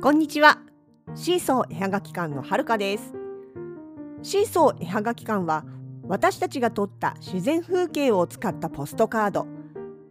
[0.00, 0.60] こんにちは。
[1.16, 3.14] シーソー絵はがき館のはるかです。
[4.22, 5.64] シーソー絵はがき館は
[6.06, 9.48] 私たちが撮った自然風景を使ったポストカード、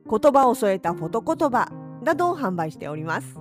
[0.09, 1.71] 言葉を添えたフォト言葉
[2.03, 3.39] などを販売しております。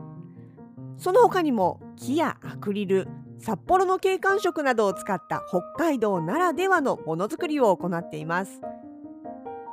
[0.98, 3.09] その他にも木やアクリル、
[3.41, 8.60] 札幌の景観色などを使った北海道ならではのものづくりを行っています。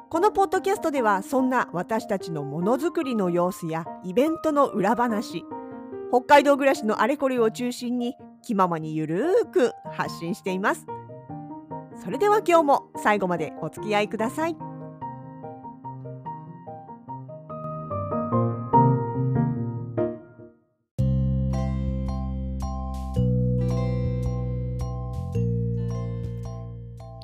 [0.09, 5.45] このポッドキャストではそんな私たちのものづくりの様子やイベントの裏話
[6.13, 10.85] 北海道暮らしのあれこれを中心に気ままにゆるーく発信しています。
[12.03, 14.55] それでは今日も最後までお付き合いください。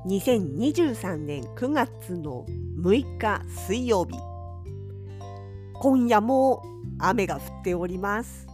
[0.08, 2.44] 2023年9月の
[2.82, 4.18] 6日水曜日。
[5.76, 6.64] 今夜も
[6.98, 8.49] 雨が降っております。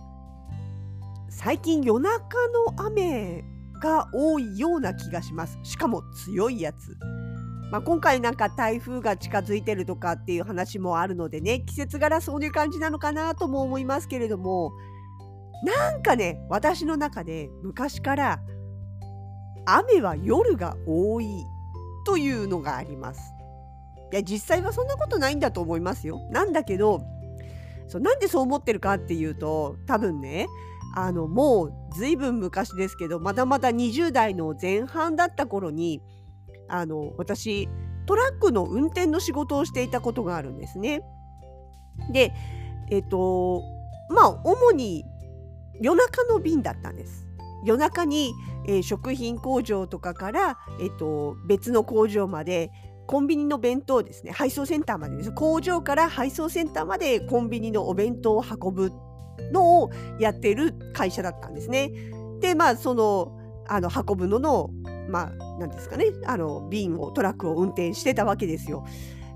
[1.38, 2.20] 最近夜中
[2.78, 3.44] の雨
[3.82, 6.98] が多いような気がしますしかも強いやつ、
[7.72, 14.72] まあ、今回なんか台風が近づいてるとかっていう話もあるのでね季節柄そういう感じなのかなとも思いますけれども
[15.66, 18.40] なんかね私の中で昔から
[19.66, 21.28] 雨は夜が多い
[22.06, 23.20] というのがあります。
[24.14, 26.22] いや実際はそんなことないんだと思いますよ。
[26.32, 27.02] なんだけど
[27.88, 30.48] そうなんでそう思ってるかっていうと多分ね
[30.96, 36.02] あのもう随分昔ですけどまだまだ20代の前半だった頃に
[36.70, 37.68] あの私
[38.06, 41.02] トラックの運転の仕事をしていたことがあるんですね。
[42.12, 42.34] で
[42.90, 43.62] えっ、と
[44.10, 45.06] まあ主に
[45.82, 47.28] 夜中の便だったんです。
[47.66, 48.34] 夜中に、
[48.68, 52.72] えー、食品工場とかから、えっ、と、別の工場まで
[53.08, 58.92] コンビニの弁当ですね配送センターまでです工場から配送センターまでコンビニのお弁当を運ぶ
[59.52, 61.92] のをやってる会社だったんですね。
[62.40, 63.38] でまあその
[63.68, 64.70] あの運ぶのの
[65.10, 68.86] まあ何ですかねあの瓶をトラックを運転してたわけですよ。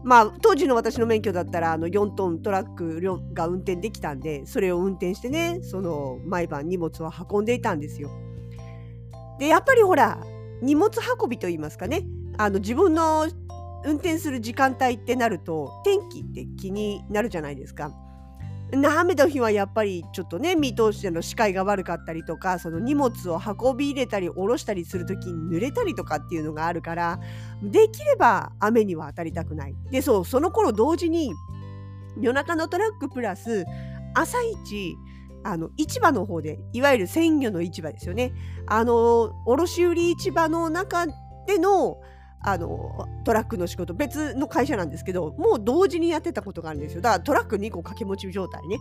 [0.04, 3.02] まあ当時の私の免許だったらあの4トントラック
[3.34, 8.10] が運転できたんでそれを運転してねその毎晩荷物を運んでいたんですよ。
[9.40, 10.20] でやっぱりほら
[10.62, 10.92] 荷物
[11.22, 12.06] 運びといいますかね
[12.38, 13.28] あの自分の
[13.86, 17.92] 運転する時間帯ってなると天気って気になるじゃないですか。
[18.72, 27.20] 雨の日はやっぱりちょっとね見通しでの視界が悪かったりとかその荷物を運び入れたり下ろしたりする時に濡れたりとかっていうのがあるから
[27.64, 29.76] できれば雨には当たりたくない。
[29.92, 31.34] でそうその頃同時に
[32.20, 33.66] 夜中のトラックプラス
[34.14, 34.98] 朝一
[35.44, 38.34] あの市場の方でいわゆる鮮魚の市場ですよね
[38.68, 41.08] あの卸売市場の中
[41.48, 41.98] での
[42.42, 47.02] あのトラックの仕事別の会社なんですけどもう同時にやってたことがあるんですよ。
[47.02, 48.78] だからトラック2個掛け持ち状態ね。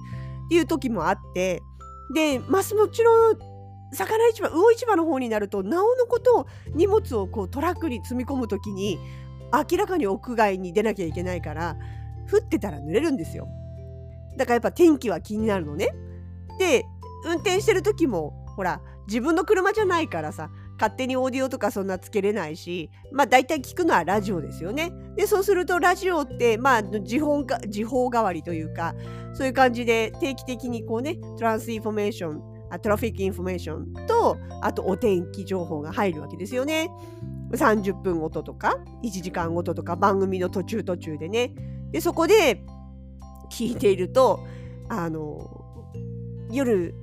[0.47, 1.63] っていう時もあって
[2.15, 3.39] でますもちろん
[3.93, 8.99] 魚市場魚市場の方になるとなおのこと荷物をこうトラックに積み込む時に
[9.53, 11.77] 明らかに屋外に出なきゃいけないから
[12.31, 13.49] 降ってたら濡れるんですよ。
[14.37, 15.89] だからやっぱ天気は気になるのね。
[16.59, 16.85] で
[17.25, 24.93] 運転してる時もほら自分の車じゃないからさ勝手にオーディオとかそんなつけれないしまあ大体聞くのはラジオですよね。
[25.17, 28.95] でそうするとラジオってまあ時報が時報代わりというか
[29.35, 32.43] そういう感じで定期的にこうねトランスインフォメーション
[32.83, 36.89] トラフィックインフォメーションとあとお天気情報が入るわけですよね。
[37.53, 41.55] 30分ごととか1時間ごととか番組の途中途中でね。
[41.91, 42.63] でそこで
[43.51, 44.47] 聞いていると
[44.89, 45.67] あの
[46.51, 46.95] 夜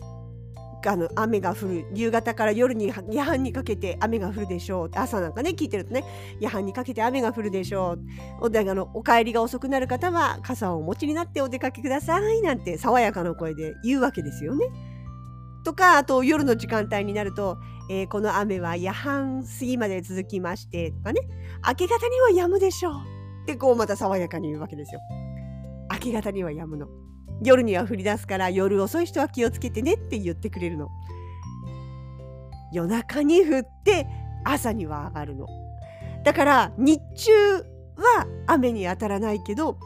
[0.88, 6.04] あの雨が降る夕方から夜に夜半にかけて雨が降るでしょう朝なんかね聞いてるとね
[6.40, 8.00] 夜半にかけて雨が降るでしょう
[8.42, 14.66] おだのお帰りが遅くなる方は傘をお持ちになってお出かけくださいなんて爽やかな声で言うわけですよね。
[15.64, 17.58] とかあと夜の時間帯になると、
[17.90, 21.22] えー、この雨は夜半過ぎまで続きましてとかね
[21.68, 22.94] 明け方には止むでしょう
[23.44, 25.00] ってこうまた爽やかに言うわけですよ。
[25.92, 27.05] 明け方には止むの。
[27.44, 30.90] 夜には降り出すから夜遅い人は気をつけてねって言ってくれるの。
[32.72, 34.08] 夜中に降って
[34.44, 35.48] 朝には上がるの。
[36.24, 37.32] だから日中
[37.96, 39.78] は雨に当たらないけど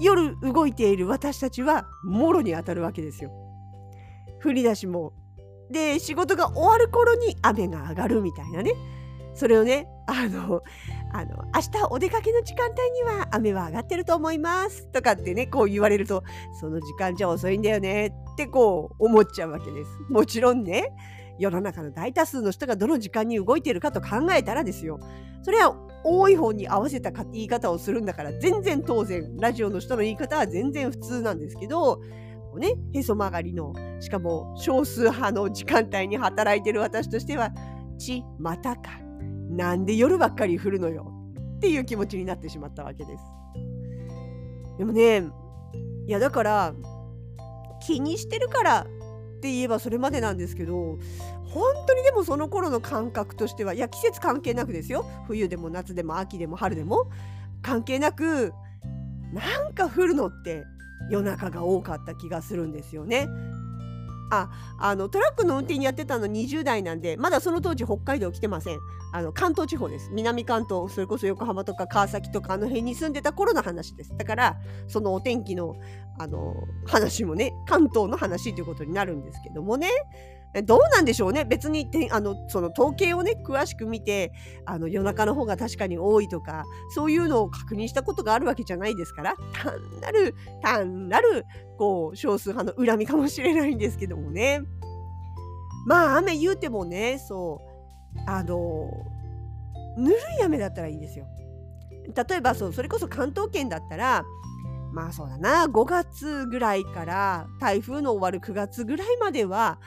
[0.00, 3.30] 夜動いている私たちはもろに当たるわけですよ。
[4.44, 5.12] 降り出しも。
[5.70, 8.72] で仕事が終わる頃に雨が上がるみたいなね。
[9.34, 10.62] それをねあの
[11.12, 16.22] あの明日お出かけの時間帯には雨は上がってると思いますとかってねこう言われると
[16.60, 19.90] その時間じゃ遅いんだよねってこう思っちゃうわけです。
[20.08, 20.92] もちろんね
[21.40, 25.00] 世の中の大多数の人がどの時間に動いてるかと考えたらですよ
[25.42, 25.74] それは
[26.04, 32.02] 多い方に合わせた言い方をするんだから全然当然ラジオの人の言い方は全然普通なんですけどこ
[32.56, 37.52] うねへそ曲がりのしかも少数派の時間帯に働いてる私としては
[37.98, 39.00] ちまたか
[39.50, 41.12] なんで夜ばっかり降るのよ？
[41.56, 43.22] っていう気持ちになってしまったわけです。
[44.78, 45.24] でもね
[46.06, 46.72] いやだから
[47.82, 48.84] 気にしてるからっ
[49.40, 50.98] て言えばそれまでなんですけど
[51.46, 57.10] 本当にでもその頃の感覚としてはいや季節関係なくですよ冬でも夏でも秋でも春でも
[57.60, 58.52] 関係なく
[59.32, 60.64] なんか降るのって
[61.10, 63.28] 夜中が多かった気がするんですよね。
[64.30, 64.48] あ
[64.78, 68.78] あのトラックの運転やってたの20代なんでまだその当時北海道来てません。
[69.12, 70.10] あの関東地方です。
[70.12, 74.16] 南関東それこそ横浜とか川崎とかあの辺に住んでた頃の話です。
[74.16, 74.56] だから
[74.86, 75.74] そのお天気の
[76.18, 76.54] あの
[76.86, 79.88] 話もね関東の話ということになるんですけどもね。
[80.64, 84.32] どうなんでしょうね別にあのその統計をね詳しく見て
[84.66, 86.64] あの夜中の方が確かに多いとか
[86.94, 91.46] そういうのを確認したことがあるわけじゃないですから単なる単なる
[91.78, 94.62] こう少数派の恨みかもしれないんですけどもね
[95.86, 97.60] まあ雨言うてもねそ
[98.16, 98.90] うあの
[99.96, 101.26] ぬるい雨だったらいいですよ。
[102.28, 104.24] 例えばそうそれこそ関東圏だったら
[104.92, 109.78] まあそうだな5月ぐらいから台風の終わる9月ぐらいまでは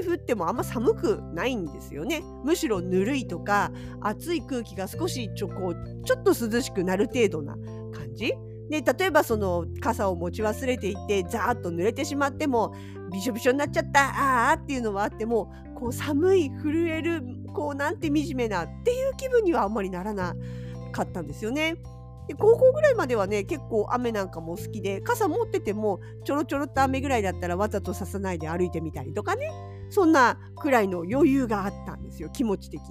[0.00, 2.22] 雨降ってもあんま寒くないんですよね。
[2.44, 3.70] むしろぬるいとか
[4.00, 7.56] 暑い空気が少しちょこうちょっと涼しくなる程度な
[7.92, 8.32] 感じ。
[8.70, 12.74] で例えばその傘を持ち忘れていてザーッと濡れてしまっても
[13.10, 17.22] びしょびしょになっちゃったあーっていうのはあってもこう寒い震える
[17.54, 20.34] こうなんて惨めなっていう気分にはあんまりならな
[20.92, 21.76] かったんですよね。
[22.28, 29.50] で高校ぐらいまではね結構雨なんかも好きで傘持っててもちょろちょろっと雨ぐらいだったらわざとささないで歩いてみたりとかね
[29.88, 32.88] そんなくらいの余裕があったんですよ気持ち的に。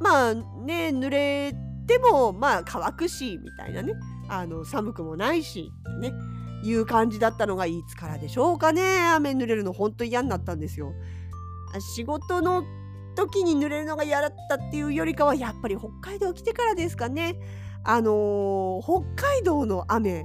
[0.00, 1.52] まあね濡れ
[1.86, 3.94] てもまあ乾くしみたいなね
[4.28, 6.12] あの寒くもないしね
[6.62, 10.92] いう感じだったのがいつからでしょうかね雨濡れるのほんと嫌になったんですよ。
[11.96, 12.64] 仕事の
[13.16, 17.36] 時に濡れるのが嫌だったっていうよりかはやっぱり北海道来てからですかね。
[17.84, 20.24] あのー、北海道の雨、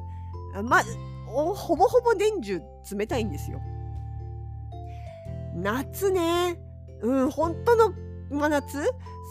[0.64, 0.82] ま
[1.26, 2.62] ほぼほぼ年中
[2.92, 3.62] 冷たいんですよ。
[5.56, 6.60] 夏ね、
[7.02, 7.94] うん、本当の
[8.30, 8.84] 真夏。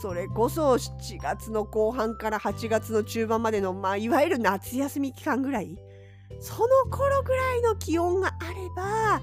[0.03, 5.79] それこそ7月の後半から8月の中盤までの、まあ、いわゆる夏休み期間ぐらい。
[6.41, 9.21] その頃ぐらいの気温があれば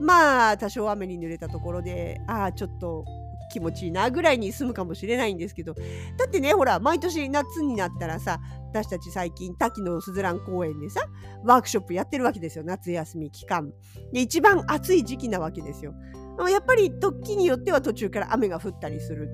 [0.00, 3.04] まあ多少雨に濡れたところでああちょっと
[3.54, 5.74] 気持ちいいなぐらいに済むかもしれないんですけど。
[5.74, 8.40] だってねほら毎年夏になったらさ
[8.70, 11.06] 私たち最近滝のすずらん公園でさ
[11.44, 12.64] ワークショップやってるわけですよ。
[12.64, 13.72] 夏休み期間。
[14.12, 15.94] で一番暑い時期なわけですよ。
[16.50, 19.30] やっぱり時によっては途中から雨が降ったりする。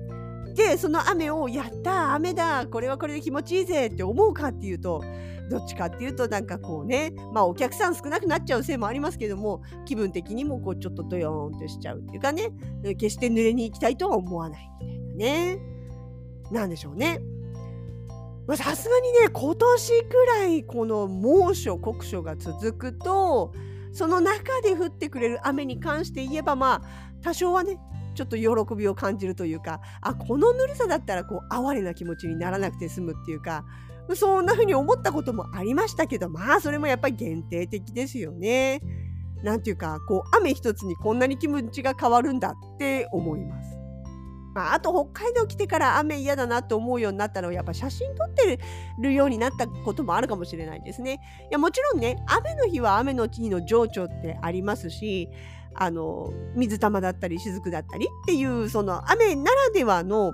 [0.53, 5.03] でその雨をやった雨だこれはこれで気持ちいいぜって思うかっていうと
[5.49, 12.51] どっちかっていうとなんかこうねまあお客さん少なくなっちゃうせいもありますけども気分的にもこうちょっとドヨーンとしちゃうっていうかね
[12.83, 15.59] 決して濡れに行きたいとは思わないみたいなね
[16.51, 17.21] なんでしょうね。
[18.57, 23.53] さすがにね今年くらいこの猛暑酷暑が続くと
[23.93, 27.77] その中で降ってくれる雨に関して言えばまあ多少はね
[28.13, 33.65] ちょっと喜びを感じるというかあこのぬるさだったらこう哀れな気持ちにならなくて済むっていうか
[34.15, 38.81] そんな風に思ったこともありましたけどまあそれもやっぱり限定的ですよね。
[39.43, 43.81] なんていうかこう雨一つにこんなに気持ちが変わるんだって思います。
[44.53, 48.59] まあ、あと北海道来てから雨嫌だなって思うようになったのはやっぱ写真撮って
[48.99, 51.21] るようになったこともあるかもしれないですね。
[51.49, 55.29] いやもちろんね雨の日は雨の日の情緒ってありますし
[55.73, 60.33] あの水玉だったり雫だったりっていうその雨ならではの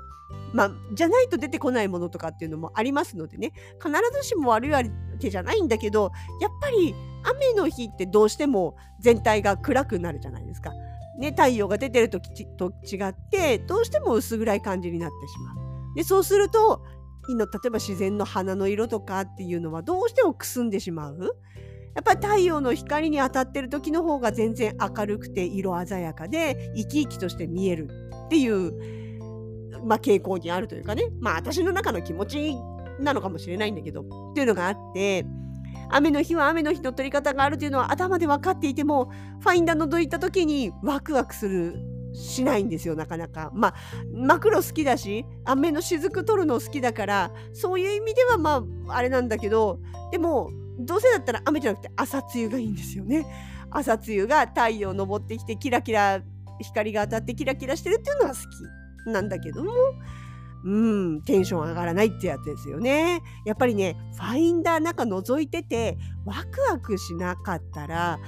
[0.54, 3.52] まあ、じゃないと出てこないものとかっていうのもありますのでね
[3.84, 3.92] 必
[4.22, 4.82] ずしも悪いわ
[5.20, 10.72] けじゃないんだけどやっぱり雨の日ってどうしても全体が暗くなるじゃないですか。
[11.20, 15.96] ね、太陽が出てる時と違ってどうしても薄暗い感じになってしまう。
[15.96, 16.84] でそうすると
[17.28, 21.36] 例えば自然の花の色とかっていうのはどうしてもくすんでしまう。
[21.98, 27.90] やっぱり太陽の光に当たってる時の方が全然明るくて色鮮やかで生き生きとして見える
[28.28, 29.08] っていう
[29.84, 32.56] まあ、傾向にあるというかねまあ私の中の気持ち
[33.00, 35.26] なのかもしれないんだけどっていうのがあって
[35.90, 41.76] 雨の日は雨の日の取り方があるというのは頭で分かっていてもファインダー覗いた時にワクワクする
[42.14, 43.52] しないんですよなかなか。
[43.54, 43.76] まあ
[44.12, 49.80] 真黒好きだし雨の雫取るの好きだからそういう意味ではまああれなんだけど
[50.12, 53.26] でもどうせだったら雨じゃなくて朝露がいいんですよね。
[53.72, 56.22] 朝露が太陽昇ってきてキラキラ
[56.60, 58.38] 光が当たってキラキラしてるっていうのは好
[59.06, 59.72] きなんだけども
[60.64, 63.22] うんテンション上がらないってやつですよね。
[63.46, 68.20] やっぱりねファインダー中覗いててワクワクしなかったら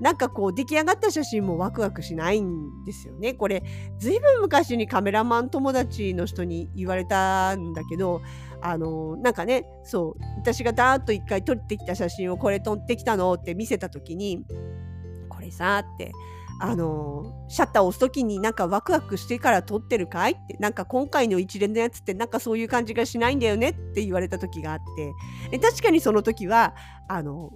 [0.00, 3.34] なんかこう出来上がった写真もワクワクしないんですよね。
[3.34, 3.64] これ
[3.98, 8.20] ずいぶん昔にカメラマン友達の人に言われたんだけど
[8.60, 14.44] あのなんかねそう私がダーッと一回撮ってきた写真をこれ撮ってきたのって見せた時に
[15.28, 16.12] これさって
[16.60, 24.78] あのシャッターを押す時になんかワクワクしてから撮ってるかいってなんか今回の一連のやつってなんかそういう感じがしないんだよねって言われた時があっ
[25.50, 26.74] て確かにその時は
[27.08, 27.50] あの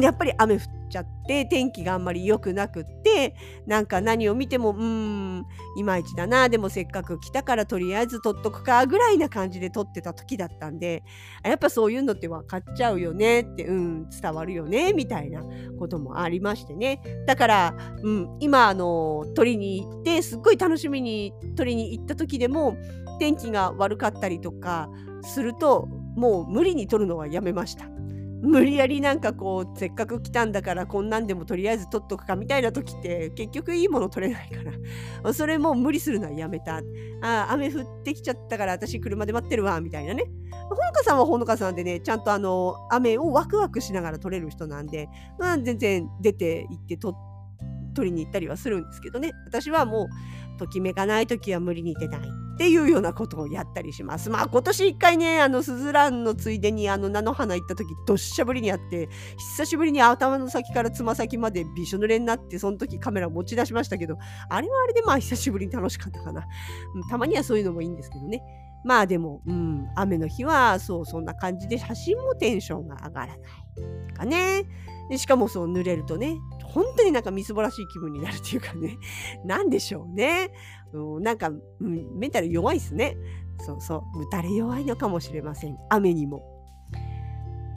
[0.00, 0.60] やっぱり雨降っ
[0.90, 3.34] ちゃって天気があんまり良くなくって
[3.66, 5.46] なんか何を見てもうん
[5.76, 11.02] いまいちだなでもせっかく来たからとりあえず撮っとくかぐらいな感じで撮ってた時だったんで
[11.42, 15.42] やっぱそういうのって分かっちゃうよねってうん伝わるよねみたいな
[15.78, 22.76] こともありましてねだから、うん、今あの撮りに行ってすっごい楽しみに撮りに行った時でも
[23.18, 24.88] 天気が悪かったりとか
[25.22, 27.97] するともう無理に撮るのはやめました。
[28.40, 34.62] 無理やりなんかこうせっかく来たんだからこんなんでもとりあえず取っとくかみたいな時って結局いいもの取れないか
[35.22, 35.32] ら。
[35.34, 36.80] それも無理するのはやめた。
[37.20, 40.24] あ雨降ってきちゃったから私車で待ってるわみたいなね。
[40.68, 47.16] ほのかさんはほのかさんでねちゃんとあの雨をワクワクしながら取れる人なんで、まあ、全然出て行って取
[47.94, 49.32] 取りに行ったりはするんですけどね。
[49.46, 52.47] 私はもうときめかない時は無理に出ない。
[52.58, 54.30] っていうようなことをやったりします。
[54.30, 59.08] まあ今年一回ね、あの、スズランのついでにあの、菜の花行った時、どっしゃぶりにあって、
[59.54, 66.48] 久しぶりに頭の先からつま先までびしょ濡れになって、その時カメラ持ち出しましたけど、あれはあれでまあ久しぶりに楽しかったかな。
[67.08, 68.42] たまにはそういうのもいいんですけどね。
[68.84, 73.38] まあでも、うん、雨の日は、そう、そんな感じで写真もテンションが上がらない。
[74.14, 74.64] かね。
[75.16, 76.36] しかもそう濡れるとね、
[76.68, 78.98] 本当になんかみすぼらしい気分になるっていうかね、
[79.44, 80.50] なんでしょうね。
[80.92, 83.16] うん、なんか、うん、メンタル弱いっすね。
[83.60, 85.76] そうそう、打たれ弱いのかもしれません。
[85.90, 86.42] 雨にも。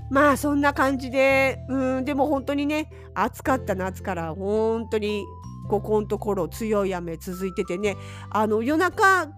[0.10, 5.24] まあそんな感じで、うん、でも本当にね、暑かった夏から本当に
[5.70, 7.96] ここのところ強い雨続いててね、
[8.30, 9.32] あの夜中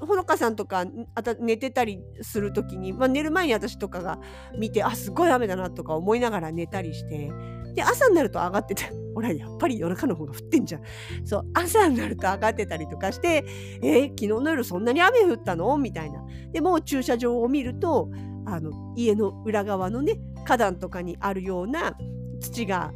[0.00, 0.84] ほのかさんとか
[1.14, 4.20] あた寝てたりする時に、まあ、寝る前に私とかが
[4.56, 7.30] 見てあすごい雨だなとか思いながら寝たりして
[7.78, 10.82] で朝になると上がってて ほらやっぱり夜中の方が降ってんじゃん。
[11.24, 13.44] そう朝になると上がってたりとかして
[13.82, 15.76] えー、昨日の夜そんなに雨降ったの？
[15.78, 16.24] みたいな。
[16.52, 18.10] でもう駐車場を見ると
[18.46, 21.96] あの家の裏側のね花壇とかにあるような
[22.40, 22.92] 土が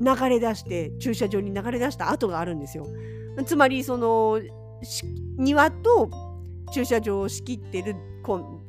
[0.00, 2.86] 流れ出して駐車場に流れ出した跡があるんですよ。
[3.44, 4.40] つまりその
[5.36, 6.10] 庭と
[6.72, 7.94] 駐車場を仕切ってる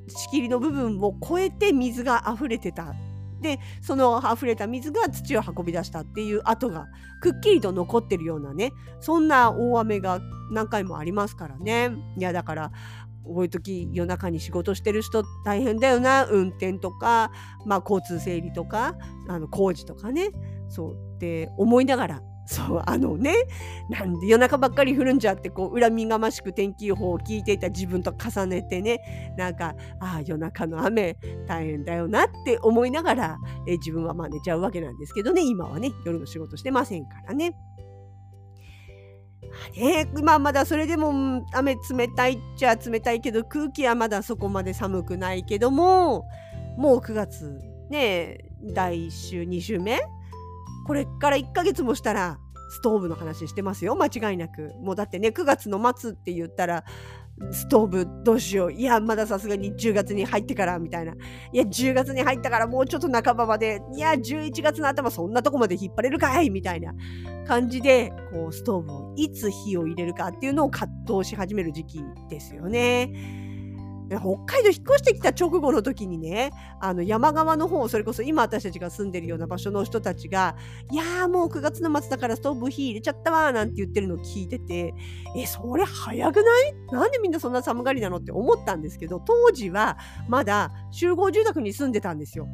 [0.07, 2.93] 仕切りの部分を越えて水が溢れてた
[3.41, 6.87] でその溢れた水が土を運び出したっていう跡が
[7.21, 10.19] くっきりと残ってるようなねそんな大雨が
[10.51, 11.91] 何回もありますからね。
[12.17, 12.71] いやだから
[13.23, 16.25] こういう時夜中に仕事してる人大変だよな。
[16.25, 17.31] 運転とか、
[17.65, 18.95] まあ、交通整理とか
[19.27, 20.29] あの工事とかね。
[20.69, 21.07] そう。
[21.15, 23.35] って思いながらそうあのね
[23.89, 33.37] なんで夜中ばっかり降るんじゃってこう恨みがましく天気予報を聞いていた自分と重ねてねなんかああ夜中の雨大変だよなって思いながら
[33.67, 37.53] え自分はまあ寝ちゃうわけなんですけどね今はね夜の仕事してませんからね。
[39.75, 46.25] ね、まあまだそれでも雨冷たいっちゃ冷たいけど空気はまだそこまで寒くないけども
[46.77, 48.37] もう9月ね
[48.73, 50.01] 第1週2週目
[50.87, 52.39] これから1ヶ月もしたら
[52.69, 53.95] ストーブの話してますよ。
[53.95, 54.73] 間違いなく。
[54.81, 56.83] もうだってね9月の末って言ったら
[57.51, 58.73] ストーブどうしよう。
[58.73, 61.13] いやまださすがに10月に入ってからみたいな。
[61.13, 63.81] いや10月に入ったからもうちょっと半ばまで。
[63.95, 66.49] いや11月の頭そんなとこまで引っ張れるかい？
[66.49, 66.93] みたいな。
[67.47, 73.46] 感じでこうストーブをいつ火を入れるかっていうのを葛藤し始める時期ですよね。
[74.15, 80.55] 北海道引っ越してきた直後の時にねあの山側の方それこそ今私たちが住んでるような場所の人たちが
[80.91, 84.93] 「いやーもう9月の末だからストーブ火入れちゃったわ」なんて言ってるのを聞いてて
[85.35, 86.73] 「えそれ早くない？
[86.91, 89.97] なんでみんなそんな寒がりなの?」って思ったんですけど当時は
[90.29, 92.47] まだ集合住宅に住んでたんですよ。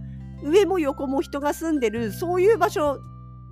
[0.43, 2.99] 上も横も人が住んでるそういう場所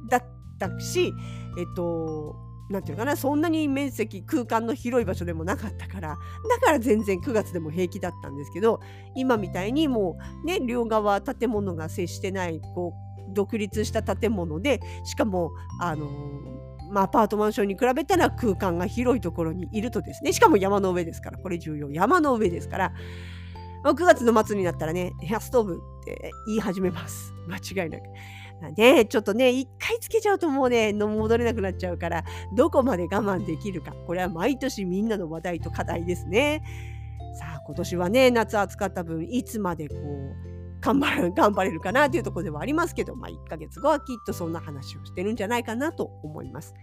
[0.10, 0.24] だっ
[0.60, 1.14] たし
[1.58, 2.36] えっと
[2.72, 6.18] なんていうかなそんなに面積空間の広い場所でもなかったから
[6.50, 8.80] だから全然9月でも平気だったんですけど
[9.16, 12.94] 今みたいにもうね両側建物が接してないこ
[13.30, 16.08] う独立した建物でしかもあの
[16.92, 22.94] まあ、アパートマンションに比べたら空間が広いところにいるとですねしかも山の上ですからこれ重要山の上ですから
[23.86, 28.04] 9月の末になったらねヘアストーブって言い始めます間違いなく。
[28.70, 32.24] ね、ちょっとね、一回つけちゃうともうね、戻れなくなっちゃうから、
[32.56, 33.94] どこまで我慢できるか。
[34.06, 36.64] これは毎年みんなの話題と課題ですね。
[37.40, 46.74] さあ、今年はね、夏暑かった分、いつまでこう、頑張れ 頑張れるかなというところではありますけど、まあ、1ヶ月後はきっとそんな話をしてるんじゃないかなと思います。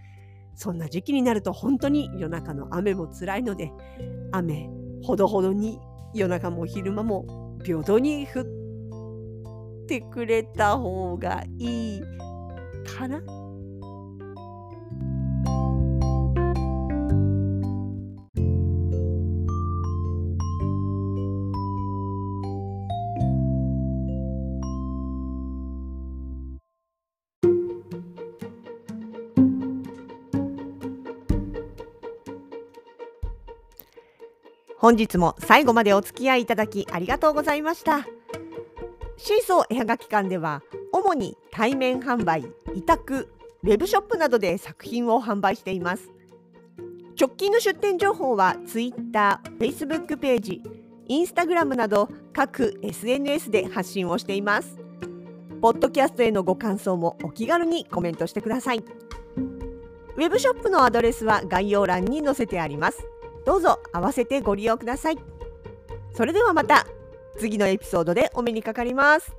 [0.55, 3.71] そんな時期になると本当に夜中の雨も辛いので
[4.33, 4.69] 雨
[5.03, 5.79] ほどほどに
[6.13, 8.58] 夜中も昼間も平等に降って
[9.89, 12.01] てくれた方がいい
[12.85, 13.21] かな？
[34.77, 38.18] 本日も最後までお付き合いいただきありがとうございました。
[39.19, 43.27] シーソー絵はがき館では主に対面販売委託
[43.63, 46.09] ウェブショップなどで作品を販売しています。
[47.19, 50.61] 直近の出店情報は Twitter、Facebook ページ、
[51.09, 54.77] Instagram など各 SNS で発信をしています。
[55.61, 58.77] ポッドキャストへのご感想もお気軽にコメントしてください。
[58.77, 63.05] ウェブショップのアドレスは概要欄に載せてあります。
[63.45, 65.17] どうぞ合わせてご利用ください。
[66.13, 66.87] それではまた。
[67.39, 69.38] 次のエピソードでお目にかかります。